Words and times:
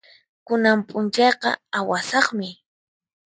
Kunan 0.45 0.79
p'unchayqa 0.87 1.49
awasaqmi. 1.77 2.47